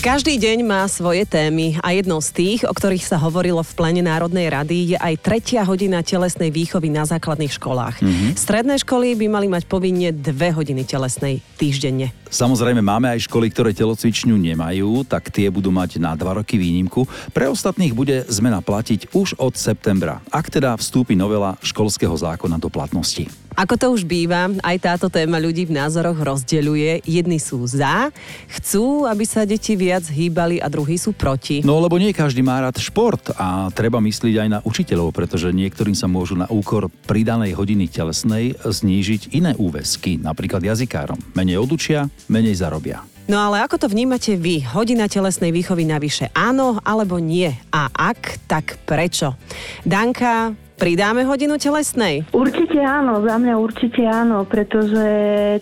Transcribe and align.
Každý 0.00 0.40
deň 0.40 0.64
má 0.64 0.88
svoje 0.88 1.28
témy 1.28 1.76
a 1.84 1.92
jednou 1.92 2.24
z 2.24 2.32
tých, 2.32 2.60
o 2.64 2.72
ktorých 2.72 3.04
sa 3.04 3.20
hovorilo 3.20 3.60
v 3.60 3.68
plene 3.76 4.00
Národnej 4.00 4.48
rady, 4.48 4.96
je 4.96 4.96
aj 4.96 5.20
tretia 5.20 5.60
hodina 5.60 6.00
telesnej 6.00 6.48
výchovy 6.48 6.88
na 6.88 7.04
základných 7.04 7.52
školách. 7.60 8.00
Mm-hmm. 8.00 8.32
Stredné 8.32 8.80
školy 8.80 9.12
by 9.20 9.26
mali 9.28 9.52
mať 9.52 9.68
povinne 9.68 10.08
dve 10.08 10.56
hodiny 10.56 10.88
telesnej 10.88 11.44
týždenne. 11.60 12.16
Samozrejme 12.32 12.80
máme 12.80 13.12
aj 13.12 13.28
školy, 13.28 13.52
ktoré 13.52 13.76
telocvičňu 13.76 14.40
nemajú, 14.40 15.04
tak 15.04 15.28
tie 15.28 15.52
budú 15.52 15.68
mať 15.68 16.00
na 16.00 16.16
dva 16.16 16.40
roky 16.40 16.56
výnimku. 16.56 17.04
Pre 17.36 17.52
ostatných 17.52 17.92
bude 17.92 18.24
zmena 18.32 18.64
platiť 18.64 19.12
už 19.12 19.36
od 19.36 19.52
septembra, 19.52 20.24
ak 20.32 20.48
teda 20.48 20.80
vstúpi 20.80 21.12
novela 21.12 21.60
školského 21.60 22.16
zákona 22.16 22.56
do 22.56 22.72
platnosti. 22.72 23.28
Ako 23.60 23.76
to 23.76 23.92
už 23.92 24.08
býva, 24.08 24.48
aj 24.64 24.76
táto 24.80 25.12
téma 25.12 25.36
ľudí 25.36 25.68
v 25.68 25.76
názoroch 25.76 26.16
rozdeľuje. 26.16 27.04
Jedni 27.04 27.36
sú 27.36 27.60
za, 27.68 28.08
chcú, 28.56 29.04
aby 29.04 29.28
sa 29.28 29.44
deti 29.44 29.76
viac 29.76 30.08
hýbali 30.08 30.64
a 30.64 30.66
druhí 30.72 30.96
sú 30.96 31.12
proti. 31.12 31.60
No 31.60 31.76
lebo 31.76 32.00
nie 32.00 32.16
každý 32.16 32.40
má 32.40 32.56
rád 32.64 32.80
šport 32.80 33.20
a 33.36 33.68
treba 33.76 34.00
myslieť 34.00 34.34
aj 34.40 34.48
na 34.48 34.58
učiteľov, 34.64 35.12
pretože 35.12 35.52
niektorým 35.52 35.92
sa 35.92 36.08
môžu 36.08 36.40
na 36.40 36.48
úkor 36.48 36.88
pridanej 37.04 37.52
hodiny 37.52 37.84
telesnej 37.92 38.56
znížiť 38.64 39.36
iné 39.36 39.52
úväzky, 39.52 40.16
napríklad 40.16 40.64
jazykárom. 40.64 41.20
Menej 41.36 41.60
odučia, 41.60 42.08
menej 42.32 42.56
zarobia. 42.56 43.04
No 43.28 43.44
ale 43.44 43.60
ako 43.60 43.76
to 43.76 43.86
vnímate 43.92 44.40
vy? 44.40 44.64
Hodina 44.64 45.04
telesnej 45.04 45.52
výchovy 45.52 45.84
navyše 45.84 46.32
áno 46.32 46.80
alebo 46.80 47.20
nie? 47.20 47.52
A 47.68 47.92
ak, 47.92 48.40
tak 48.48 48.80
prečo? 48.88 49.36
Danka, 49.84 50.56
Pridáme 50.80 51.28
hodinu 51.28 51.60
telesnej? 51.60 52.24
Určite 52.32 52.80
áno, 52.80 53.20
za 53.20 53.36
mňa 53.36 53.54
určite 53.60 54.00
áno, 54.00 54.48
pretože 54.48 55.04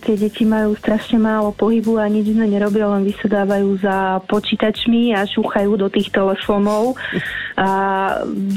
tie 0.06 0.14
deti 0.14 0.46
majú 0.46 0.78
strašne 0.78 1.18
málo 1.18 1.50
pohybu 1.50 1.98
a 1.98 2.06
nič 2.06 2.30
iné 2.30 2.46
nerobia, 2.46 2.86
len 2.86 3.02
vysedávajú 3.02 3.82
za 3.82 4.22
počítačmi 4.30 5.18
a 5.18 5.26
šúchajú 5.26 5.74
do 5.74 5.90
tých 5.90 6.14
telefónov 6.14 6.94
a 7.58 7.68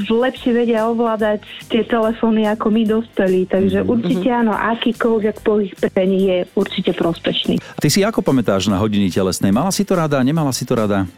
lepšie 0.06 0.54
vedia 0.54 0.86
ovládať 0.86 1.42
tie 1.66 1.82
telefóny 1.82 2.46
ako 2.46 2.70
my 2.70 2.82
dospelí, 2.86 3.50
takže 3.50 3.82
mm-hmm. 3.82 3.94
určite 3.98 4.28
áno, 4.30 4.54
akýkoľvek 4.54 5.36
pohyb 5.42 5.74
pre 5.74 6.04
nich 6.06 6.24
je 6.30 6.38
určite 6.54 6.94
prospešný. 6.94 7.58
Ty 7.58 7.88
si 7.90 8.06
ako 8.06 8.22
pamätáš 8.22 8.70
na 8.70 8.78
hodiny 8.78 9.10
telesnej? 9.10 9.50
Mala 9.50 9.74
si 9.74 9.82
to 9.82 9.98
rada, 9.98 10.22
nemala 10.22 10.54
si 10.54 10.62
to 10.62 10.78
rada? 10.78 11.10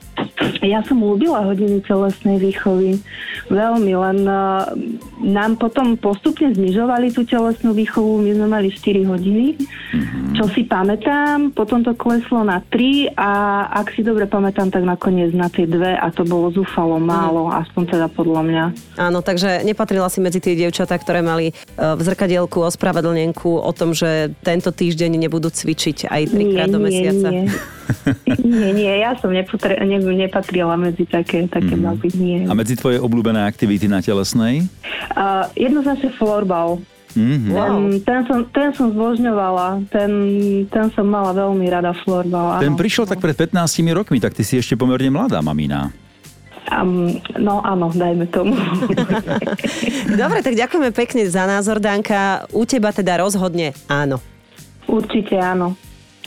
Ja 0.64 0.80
som 0.88 1.04
ľúbila 1.04 1.44
hodiny 1.44 1.84
telesnej 1.84 2.41
výchovy. 2.41 2.97
Veľmi, 3.48 3.92
len 3.92 4.19
uh, 4.25 4.69
nám 5.20 5.61
potom 5.61 5.97
postupne 6.00 6.53
znižovali 6.53 7.12
tú 7.12 7.25
telesnú 7.28 7.77
výchovu. 7.77 8.25
My 8.25 8.31
sme 8.37 8.47
mali 8.48 8.69
4 8.73 9.05
hodiny, 9.05 9.47
mm-hmm. 9.56 10.34
čo 10.37 10.45
si 10.53 10.64
pamätám. 10.64 11.53
Potom 11.53 11.84
to 11.84 11.92
kleslo 11.97 12.45
na 12.45 12.61
3 12.72 13.17
a 13.17 13.31
ak 13.84 13.97
si 13.97 14.00
dobre 14.05 14.25
pamätám, 14.25 14.72
tak 14.72 14.84
nakoniec 14.84 15.33
na 15.37 15.48
tie 15.48 15.69
dve 15.69 15.97
a 15.97 16.09
to 16.12 16.25
bolo 16.25 16.53
zúfalo 16.53 16.97
málo, 17.00 17.50
mm. 17.50 17.55
aspoň 17.67 17.83
teda 17.97 18.06
podľa 18.12 18.42
mňa. 18.45 18.65
Áno, 19.00 19.20
takže 19.20 19.65
nepatrila 19.67 20.09
si 20.09 20.22
medzi 20.22 20.39
tie 20.39 20.55
dievčatá, 20.56 20.97
ktoré 20.97 21.20
mali 21.20 21.50
uh, 21.50 21.95
v 21.98 22.00
zrkadielku 22.05 22.65
ospravedlnenku 22.65 23.61
o 23.61 23.70
tom, 23.75 23.92
že 23.92 24.33
tento 24.41 24.70
týždeň 24.70 25.27
nebudú 25.27 25.50
cvičiť 25.50 26.09
aj 26.09 26.22
trikrát 26.31 26.69
do 26.70 26.78
mesiaca. 26.78 27.28
Nie, 27.31 27.45
nie, 28.45 28.70
nie, 28.72 28.92
ja 29.00 29.17
som 29.20 29.33
neputre, 29.33 29.77
ne, 29.83 29.98
nepatrila 30.00 30.77
medzi 30.78 31.05
také, 31.09 31.45
také 31.50 31.75
mm. 31.75 31.83
baby, 31.83 32.09
nie. 32.17 32.39
A 32.47 32.55
medzi 32.55 32.78
tvoje 32.78 33.00
obľúbené 33.03 33.33
aktivity 33.42 33.90
na 33.90 33.98
telesnej? 33.98 34.70
Uh, 35.18 35.50
jednoznačne 35.58 36.14
florbal. 36.14 36.78
Mm-hmm. 37.14 37.54
Ten, 37.54 37.74
ten, 38.02 38.20
som, 38.26 38.38
ten 38.50 38.68
som 38.74 38.91
zvožňovala, 38.91 39.86
ten, 39.91 40.10
ten 40.66 40.86
som 40.94 41.06
mala 41.06 41.30
veľmi 41.30 41.66
rada 41.70 41.94
florbal. 42.02 42.58
Ten 42.58 42.74
prišiel 42.74 43.06
tak 43.06 43.22
pred 43.22 43.34
15 43.34 43.54
rokmi, 43.94 44.18
tak 44.18 44.34
ty 44.34 44.42
si 44.42 44.58
ešte 44.58 44.74
pomerne 44.74 45.10
mladá, 45.14 45.38
mamina. 45.38 45.94
Um, 46.75 47.22
no 47.38 47.62
áno, 47.62 47.92
dajme 47.94 48.26
tomu. 48.34 48.59
Dobre, 50.20 50.42
tak 50.42 50.59
ďakujeme 50.59 50.91
pekne 50.91 51.22
za 51.30 51.47
názor, 51.47 51.78
Danka. 51.78 52.50
U 52.50 52.66
teba 52.66 52.91
teda 52.91 53.22
rozhodne 53.22 53.78
áno. 53.86 54.19
Určite 54.91 55.38
áno 55.38 55.78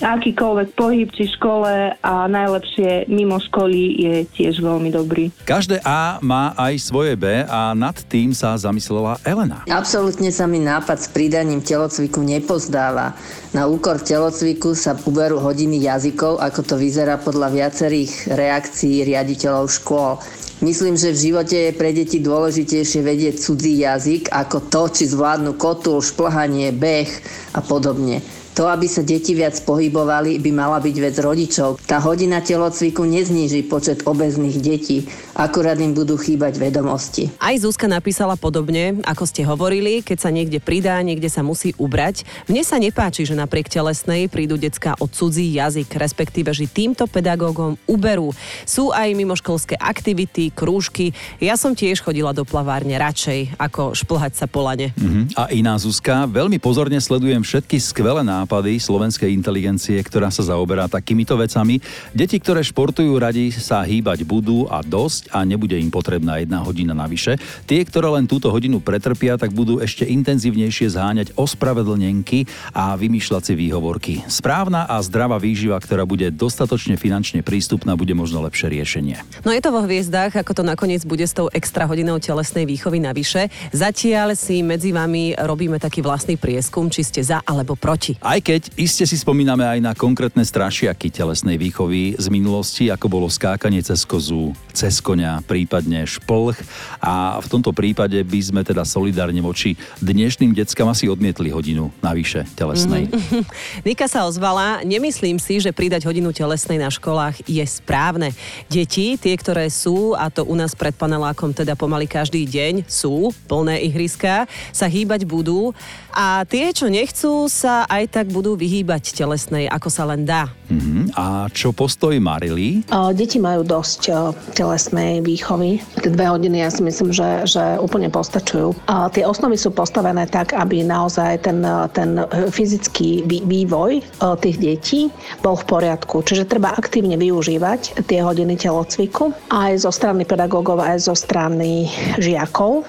akýkoľvek 0.01 0.69
pohyb 0.77 1.09
či 1.13 1.29
škole 1.31 1.97
a 1.97 2.13
najlepšie 2.29 3.09
mimo 3.09 3.41
školy 3.41 3.81
je 3.97 4.15
tiež 4.29 4.61
veľmi 4.61 4.93
dobrý. 4.93 5.29
Každé 5.43 5.81
A 5.85 6.21
má 6.21 6.53
aj 6.57 6.73
svoje 6.81 7.13
B 7.17 7.45
a 7.45 7.73
nad 7.73 7.97
tým 8.05 8.33
sa 8.33 8.53
zamyslela 8.57 9.17
Elena. 9.25 9.65
Absolutne 9.69 10.29
sa 10.29 10.45
mi 10.45 10.61
nápad 10.61 10.97
s 11.01 11.07
pridaním 11.09 11.61
telocviku 11.61 12.21
nepozdáva. 12.21 13.17
Na 13.55 13.65
úkor 13.65 13.97
telocviku 13.97 14.77
sa 14.77 14.93
uberú 14.93 15.41
hodiny 15.41 15.81
jazykov, 15.81 16.37
ako 16.43 16.61
to 16.61 16.75
vyzerá 16.75 17.17
podľa 17.17 17.49
viacerých 17.53 18.29
reakcií 18.35 19.07
riaditeľov 19.07 19.65
škôl. 19.71 20.19
Myslím, 20.57 20.97
že 20.97 21.13
v 21.13 21.21
živote 21.29 21.57
je 21.69 21.77
pre 21.77 21.93
deti 21.93 22.17
dôležitejšie 22.17 23.05
vedieť 23.05 23.35
cudzí 23.37 23.77
jazyk 23.77 24.33
ako 24.33 24.57
to, 24.73 24.89
či 24.89 25.05
zvládnu 25.05 25.53
kotul, 25.53 26.01
šplhanie, 26.01 26.73
beh 26.73 27.09
a 27.53 27.61
podobne. 27.61 28.25
To, 28.57 28.65
aby 28.65 28.89
sa 28.89 29.05
deti 29.05 29.37
viac 29.37 29.53
pohybovali, 29.61 30.41
by 30.41 30.49
mala 30.49 30.81
byť 30.81 30.95
vec 30.97 31.13
rodičov. 31.21 31.77
Tá 31.85 32.01
hodina 32.01 32.41
telocviku 32.41 33.05
nezníži 33.05 33.61
počet 33.69 34.01
obezných 34.01 34.57
detí, 34.57 35.05
akurát 35.37 35.77
im 35.77 35.93
budú 35.93 36.17
chýbať 36.17 36.57
vedomosti. 36.57 37.29
Aj 37.37 37.53
Zuzka 37.53 37.85
napísala 37.85 38.33
podobne, 38.33 38.97
ako 39.05 39.29
ste 39.29 39.45
hovorili, 39.45 40.01
keď 40.01 40.17
sa 40.17 40.33
niekde 40.33 40.57
pridá, 40.57 40.97
niekde 41.05 41.29
sa 41.29 41.45
musí 41.45 41.77
ubrať. 41.77 42.25
Mne 42.49 42.65
sa 42.65 42.81
nepáči, 42.81 43.29
že 43.29 43.37
napriek 43.37 43.69
telesnej 43.69 44.25
prídu 44.25 44.57
decka 44.57 44.97
od 44.97 45.13
cudzí 45.13 45.53
jazyk, 45.53 45.93
respektíve, 45.93 46.49
že 46.49 46.65
týmto 46.65 47.05
pedagógom 47.05 47.77
uberú. 47.85 48.33
Sú 48.65 48.89
aj 48.89 49.13
mimoškolské 49.13 49.77
aktivity, 49.77 50.49
krúžky. 50.49 51.13
Ja 51.37 51.61
som 51.61 51.77
tiež 51.77 52.01
chodila 52.01 52.33
do 52.33 52.41
plavárne 52.41 52.97
radšej, 52.97 53.53
ako 53.61 53.93
šplhať 53.93 54.33
sa 54.33 54.49
po 54.49 54.65
lane. 54.65 54.97
Uh-huh. 54.97 55.29
A 55.37 55.53
iná 55.53 55.77
Zuzka, 55.77 56.25
veľmi 56.25 56.57
pozorne 56.57 56.97
sledujem 56.97 57.45
všetky 57.45 57.77
skvelé 57.77 58.25
nápady 58.25 58.46
nápady 58.47 58.79
slovenskej 58.79 59.35
inteligencie, 59.35 59.99
ktorá 59.99 60.31
sa 60.31 60.39
zaoberá 60.39 60.87
takýmito 60.87 61.35
vecami. 61.35 61.83
Deti, 62.15 62.39
ktoré 62.39 62.63
športujú, 62.63 63.19
radi 63.19 63.51
sa 63.51 63.83
hýbať 63.83 64.23
budú 64.23 64.71
a 64.71 64.79
dosť 64.79 65.35
a 65.35 65.43
nebude 65.43 65.75
im 65.75 65.91
potrebná 65.91 66.39
jedna 66.39 66.63
hodina 66.63 66.95
navyše. 66.95 67.35
Tie, 67.67 67.83
ktoré 67.83 68.07
len 68.07 68.23
túto 68.23 68.47
hodinu 68.47 68.79
pretrpia, 68.79 69.35
tak 69.35 69.51
budú 69.51 69.83
ešte 69.83 70.07
intenzívnejšie 70.07 70.95
zháňať 70.95 71.35
ospravedlnenky 71.35 72.47
a 72.71 72.95
vymýšľať 72.95 73.51
si 73.51 73.53
výhovorky. 73.59 74.13
Správna 74.31 74.87
a 74.87 75.03
zdravá 75.03 75.35
výživa, 75.43 75.75
ktorá 75.75 76.07
bude 76.07 76.31
dostatočne 76.31 76.95
finančne 76.95 77.43
prístupná, 77.43 77.99
bude 77.99 78.15
možno 78.15 78.39
lepšie 78.47 78.71
riešenie. 78.71 79.43
No 79.43 79.51
je 79.51 79.59
to 79.59 79.75
vo 79.75 79.83
hviezdách, 79.83 80.39
ako 80.39 80.55
to 80.55 80.63
nakoniec 80.63 81.03
bude 81.03 81.27
s 81.27 81.35
tou 81.35 81.51
extra 81.51 81.83
hodinou 81.83 82.15
telesnej 82.23 82.63
výchovy 82.63 83.03
navyše. 83.03 83.51
Zatiaľ 83.75 84.39
si 84.39 84.63
medzi 84.63 84.95
vami 84.95 85.35
robíme 85.35 85.83
taký 85.83 85.99
vlastný 85.99 86.39
prieskum, 86.39 86.87
či 86.87 87.03
ste 87.03 87.19
za 87.19 87.43
alebo 87.43 87.75
proti. 87.75 88.15
Aj 88.23 88.36
aj 88.37 88.45
keď 88.45 88.61
iste 88.77 89.01
si 89.01 89.17
spomíname 89.17 89.65
aj 89.65 89.79
na 89.81 89.97
konkrétne 89.97 90.45
strašiaky 90.45 91.09
telesnej 91.09 91.57
výchovy 91.57 92.21
z 92.21 92.27
minulosti, 92.29 92.93
ako 92.93 93.09
bolo 93.09 93.25
skákanie 93.25 93.81
cez 93.81 94.05
kozu, 94.05 94.53
cez 94.77 95.01
konia, 95.01 95.41
prípadne 95.41 96.05
šplch. 96.05 96.61
A 97.01 97.41
v 97.41 97.47
tomto 97.49 97.73
prípade 97.73 98.21
by 98.21 98.37
sme 98.37 98.61
teda 98.61 98.85
solidárne 98.85 99.41
voči 99.41 99.73
dnešným 100.05 100.53
deckám 100.53 100.85
asi 100.85 101.09
odmietli 101.09 101.49
hodinu 101.49 101.89
navyše 102.05 102.45
telesnej. 102.53 103.09
Mm-hmm. 103.09 103.41
Nika 103.89 104.05
sa 104.05 104.29
ozvala, 104.29 104.85
nemyslím 104.85 105.41
si, 105.41 105.57
že 105.57 105.73
pridať 105.73 106.05
hodinu 106.05 106.29
telesnej 106.29 106.77
na 106.77 106.93
školách 106.93 107.41
je 107.49 107.65
správne. 107.65 108.37
Deti, 108.69 109.17
tie, 109.17 109.33
ktoré 109.33 109.65
sú, 109.73 110.13
a 110.13 110.29
to 110.29 110.45
u 110.45 110.53
nás 110.53 110.77
pred 110.77 110.93
panelákom 110.93 111.57
teda 111.57 111.73
pomaly 111.73 112.05
každý 112.05 112.45
deň, 112.45 112.85
sú 112.85 113.33
plné 113.49 113.81
ihriska, 113.89 114.45
sa 114.69 114.85
hýbať 114.85 115.25
budú 115.25 115.73
a 116.13 116.45
tie, 116.45 116.73
čo 116.73 116.85
nechcú, 116.89 117.45
sa 117.45 117.85
aj 117.85 118.09
tak 118.09 118.26
budú 118.27 118.59
vyhýbať 118.59 119.15
telesnej, 119.15 119.65
ako 119.71 119.89
sa 119.89 120.03
len 120.07 120.27
dá. 120.27 120.51
Mm-hmm. 120.67 121.15
A 121.15 121.47
čo 121.51 121.71
postoj 121.71 122.13
Marily? 122.19 122.83
Deti 123.15 123.39
majú 123.39 123.63
dosť 123.63 124.01
o, 124.11 124.35
telesnej 124.51 125.23
výchovy. 125.23 125.79
Tie 126.03 126.11
dve 126.11 126.27
hodiny 126.27 126.59
ja 126.61 126.69
si 126.69 126.83
myslím, 126.83 127.15
že, 127.15 127.47
že 127.47 127.79
úplne 127.79 128.11
postačujú. 128.11 128.75
A 128.91 129.07
tie 129.07 129.23
osnovy 129.23 129.55
sú 129.55 129.71
postavené 129.71 130.27
tak, 130.27 130.51
aby 130.51 130.83
naozaj 130.83 131.47
ten, 131.47 131.63
ten 131.95 132.19
fyzický 132.51 133.23
vývoj 133.25 134.03
tých 134.43 134.57
detí 134.59 135.01
bol 135.39 135.55
v 135.55 135.67
poriadku. 135.67 136.21
Čiže 136.21 136.49
treba 136.49 136.75
aktívne 136.75 137.15
využívať 137.15 138.03
tie 138.05 138.19
hodiny 138.19 138.59
telocviku 138.59 139.31
aj 139.49 139.87
zo 139.87 139.91
strany 139.93 140.27
pedagógov, 140.27 140.83
aj 140.83 141.07
zo 141.07 141.15
strany 141.15 141.87
žiakov, 142.19 142.83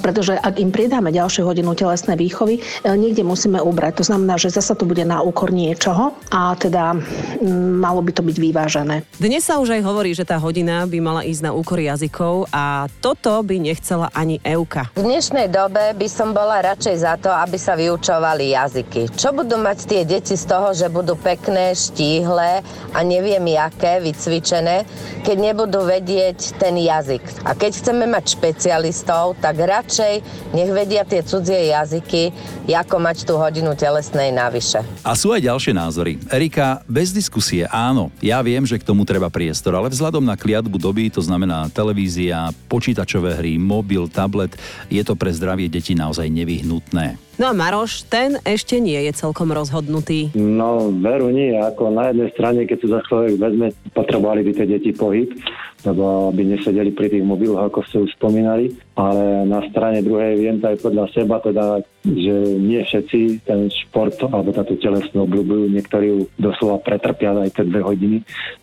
pretože 0.00 0.38
ak 0.38 0.62
im 0.62 0.70
pridáme 0.70 1.10
ďalšiu 1.10 1.44
hodinu 1.46 1.74
telesnej 1.74 2.16
výchovy, 2.16 2.62
E, 2.84 2.96
niekde 2.96 3.24
musíme 3.24 3.58
ubrať. 3.64 4.04
To 4.04 4.04
znamená, 4.12 4.36
že 4.36 4.52
zase 4.52 4.73
zasa 4.74 4.82
to 4.82 4.90
bude 4.90 5.06
na 5.06 5.22
úkor 5.22 5.54
niečoho 5.54 6.10
a 6.34 6.58
teda 6.58 6.98
m, 7.38 7.78
malo 7.78 8.02
by 8.02 8.10
to 8.10 8.26
byť 8.26 8.36
vyvážené. 8.42 9.06
Dnes 9.22 9.46
sa 9.46 9.62
už 9.62 9.78
aj 9.78 9.82
hovorí, 9.86 10.10
že 10.10 10.26
tá 10.26 10.34
hodina 10.34 10.82
by 10.82 10.98
mala 10.98 11.22
ísť 11.22 11.46
na 11.46 11.52
úkor 11.54 11.78
jazykov 11.78 12.50
a 12.50 12.90
toto 12.98 13.38
by 13.46 13.62
nechcela 13.62 14.10
ani 14.10 14.42
Euka. 14.42 14.90
V 14.98 15.06
dnešnej 15.06 15.46
dobe 15.46 15.94
by 15.94 16.08
som 16.10 16.34
bola 16.34 16.58
radšej 16.74 16.96
za 16.98 17.14
to, 17.22 17.30
aby 17.30 17.54
sa 17.54 17.78
vyučovali 17.78 18.50
jazyky. 18.50 19.14
Čo 19.14 19.30
budú 19.30 19.54
mať 19.62 19.78
tie 19.86 20.02
deti 20.02 20.34
z 20.34 20.44
toho, 20.50 20.74
že 20.74 20.90
budú 20.90 21.14
pekné, 21.14 21.70
štíhle 21.78 22.66
a 22.90 22.98
neviem 23.06 23.46
jaké, 23.46 24.02
vycvičené, 24.02 24.82
keď 25.22 25.36
nebudú 25.38 25.86
vedieť 25.86 26.58
ten 26.58 26.74
jazyk. 26.74 27.46
A 27.46 27.54
keď 27.54 27.78
chceme 27.78 28.10
mať 28.10 28.34
špecialistov, 28.34 29.38
tak 29.38 29.62
radšej 29.62 30.14
nech 30.50 30.70
vedia 30.74 31.06
tie 31.06 31.22
cudzie 31.22 31.70
jazyky, 31.70 32.34
ako 32.74 32.96
mať 32.98 33.22
tú 33.22 33.38
hodinu 33.38 33.76
telesnej 33.78 34.34
navyše. 34.34 34.63
A 35.04 35.12
sú 35.12 35.36
aj 35.36 35.44
ďalšie 35.44 35.76
názory. 35.76 36.16
Erika, 36.32 36.80
bez 36.88 37.12
diskusie, 37.12 37.68
áno, 37.68 38.08
ja 38.24 38.40
viem, 38.40 38.64
že 38.64 38.80
k 38.80 38.86
tomu 38.86 39.04
treba 39.04 39.28
priestor, 39.28 39.76
ale 39.76 39.92
vzhľadom 39.92 40.24
na 40.24 40.34
kliatbu 40.34 40.80
doby, 40.80 41.12
to 41.12 41.20
znamená 41.20 41.68
televízia, 41.68 42.48
počítačové 42.66 43.36
hry, 43.36 43.60
mobil, 43.60 44.08
tablet, 44.08 44.56
je 44.88 45.02
to 45.04 45.12
pre 45.12 45.28
zdravie 45.28 45.68
detí 45.68 45.92
naozaj 45.92 46.26
nevyhnutné. 46.32 47.20
No 47.34 47.50
a 47.50 47.52
Maroš, 47.52 48.06
ten 48.06 48.38
ešte 48.46 48.78
nie 48.78 48.98
je 49.04 49.12
celkom 49.12 49.50
rozhodnutý. 49.50 50.30
No, 50.38 50.94
veru 50.94 51.34
nie. 51.34 51.50
Ako 51.52 51.90
na 51.90 52.14
jednej 52.14 52.30
strane, 52.30 52.60
keď 52.62 52.78
sa 52.82 52.88
za 52.88 53.00
človek 53.10 53.34
vezme, 53.36 53.66
potrebovali 53.90 54.46
by 54.46 54.50
tie 54.54 54.66
deti 54.68 54.94
pohyb, 54.94 55.34
lebo 55.82 56.30
aby 56.30 56.46
nesedeli 56.46 56.94
pri 56.94 57.10
tých 57.10 57.26
mobiloch, 57.26 57.66
ako 57.66 57.78
ste 57.84 57.96
už 58.06 58.14
spomínali. 58.14 58.70
Ale 58.94 59.42
na 59.44 59.58
strane 59.68 60.00
druhej 60.00 60.38
viem 60.38 60.62
to 60.62 60.70
aj 60.70 60.78
podľa 60.78 61.04
seba, 61.10 61.42
teda, 61.42 61.82
že 62.06 62.34
nie 62.56 62.78
všetci 62.80 63.42
ten 63.42 63.66
šport 63.68 64.14
alebo 64.22 64.54
táto 64.54 64.78
telesnú 64.78 65.26
obľúbujú. 65.26 65.74
Niektorí 65.74 66.06
ju 66.08 66.18
doslova 66.38 66.78
pretrpia 66.78 67.34
aj 67.34 67.50
tie 67.52 67.66
dve 67.66 67.82
hodiny, 67.82 68.18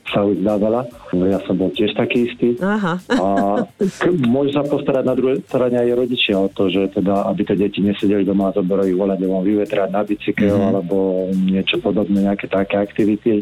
sa 0.07 0.23
už 0.23 0.39
zdá 0.39 0.56
veľa. 0.56 0.81
Ja 1.27 1.39
som 1.44 1.59
bol 1.59 1.69
tiež 1.69 1.91
taký 1.94 2.31
istý. 2.31 2.56
Aha. 2.63 2.95
A 3.12 3.27
k- 3.77 4.15
môžu 4.23 4.56
sa 4.56 4.63
postarať 4.63 5.03
na 5.03 5.13
druhej 5.13 5.44
strane 5.45 5.77
aj 5.77 5.91
rodičia 5.94 6.39
o 6.39 6.47
to, 6.47 6.71
že 6.71 6.95
teda, 6.95 7.27
aby 7.27 7.41
tie 7.44 7.59
deti 7.59 7.83
nesedeli 7.83 8.23
doma 8.23 8.50
a 8.50 8.56
ich 8.86 8.96
voľať, 8.96 9.18
neviem, 9.19 9.44
vyvetrať 9.44 9.90
na 9.90 10.02
bicykel 10.02 10.48
Mhm. 10.48 10.56
mm-hmm. 10.56 10.72
alebo 10.72 10.98
niečo 11.34 11.75
podobné, 11.80 12.18
nejaké 12.25 12.46
také 12.48 12.75
aktivity. 12.78 13.42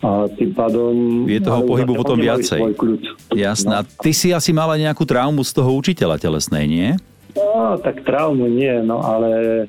A 0.00 0.26
tým 0.28 0.50
pádom... 0.52 1.24
Je 1.28 1.40
toho 1.40 1.60
pohybu 1.64 1.92
potom 1.94 2.18
viacej. 2.18 2.60
A 2.60 3.52
No. 3.64 3.80
ty 4.02 4.10
si 4.10 4.32
asi 4.32 4.50
mala 4.50 4.74
nejakú 4.76 5.04
traumu 5.06 5.42
z 5.42 5.52
toho 5.54 5.70
učiteľa 5.74 6.18
telesnej, 6.18 6.64
nie? 6.66 6.88
No, 7.34 7.74
tak 7.82 8.06
traumu 8.06 8.46
nie, 8.46 8.70
no 8.86 9.02
ale 9.02 9.66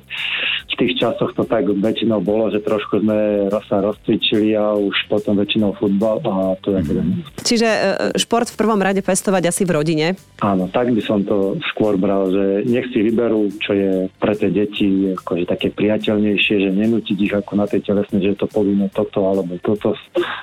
tých 0.76 1.00
časoch 1.00 1.32
to 1.32 1.42
tak 1.48 1.64
väčšinou 1.66 2.20
bolo, 2.20 2.52
že 2.52 2.60
trošku 2.60 3.00
sme 3.00 3.48
sa 3.66 3.80
rozcvičili 3.80 4.52
a 4.52 4.76
už 4.76 5.08
potom 5.08 5.40
väčšinou 5.40 5.72
futbal 5.80 6.20
a 6.22 6.54
to 6.60 6.76
je 6.76 6.80
teda... 6.84 7.02
Čiže 7.40 7.68
e, 7.68 7.80
šport 8.20 8.46
v 8.46 8.58
prvom 8.60 8.80
rade 8.80 9.00
pestovať 9.00 9.48
asi 9.48 9.62
v 9.64 9.74
rodine. 9.74 10.06
Áno, 10.44 10.68
tak 10.68 10.92
by 10.92 11.00
som 11.00 11.24
to 11.24 11.56
skôr 11.72 11.96
bral, 11.96 12.28
že 12.28 12.68
nech 12.68 12.86
si 12.92 13.00
vyberú, 13.00 13.48
čo 13.56 13.72
je 13.72 13.92
pre 14.20 14.36
tie 14.36 14.52
deti 14.52 15.16
akože 15.16 15.48
také 15.48 15.72
priateľnejšie, 15.72 16.54
že 16.68 16.70
nenútiť 16.70 17.16
ich 17.16 17.32
ako 17.32 17.52
na 17.56 17.64
tej 17.64 17.80
telesnej, 17.88 18.20
že 18.20 18.38
to 18.38 18.46
povinné 18.50 18.92
toto 18.92 19.24
alebo 19.24 19.56
toto 19.64 19.96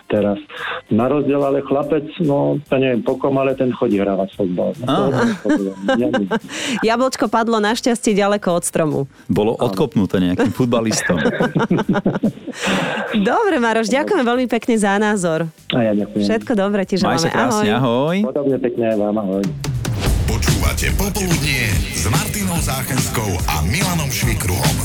teraz. 0.09 0.41
Na 0.89 1.05
rozdiel 1.05 1.41
ale 1.41 1.61
chlapec, 1.61 2.09
no 2.25 2.57
to 2.65 2.75
neviem, 2.81 3.05
pokom, 3.05 3.37
ale 3.37 3.53
ten 3.53 3.69
chodí 3.69 4.01
hrávať 4.01 4.33
fotbal. 4.33 4.73
No. 4.81 5.13
Jablčko 6.87 7.29
padlo 7.29 7.61
našťastie 7.61 8.17
ďaleko 8.17 8.49
od 8.57 8.63
stromu. 8.63 8.99
Bolo 9.29 9.53
odkopnuté 9.59 10.22
nejakým 10.31 10.53
futbalistom. 10.53 11.19
Dobre, 13.29 13.55
Maroš, 13.59 13.91
ďakujeme 13.91 14.23
veľmi 14.23 14.47
pekne 14.47 14.75
za 14.79 14.95
názor. 14.95 15.49
A 15.73 15.79
ja 15.83 15.93
ďakujem. 15.93 16.23
Všetko 16.23 16.51
dobre 16.55 16.81
ti 16.85 16.95
Maj 16.97 17.19
želáme. 17.19 17.21
sa 17.21 17.29
krásne, 17.29 17.69
ahoj. 17.73 18.15
Podobne 18.23 18.57
pekne 18.57 18.85
vám, 18.95 19.15
ahoj. 19.19 19.43
Počúvate 20.25 20.87
Popoludnie 20.97 21.69
s 21.93 22.09
Martinou 22.09 22.57
Záchenskou 22.57 23.29
a 23.45 23.61
Milanom 23.67 24.09
Švikruhom. 24.09 24.75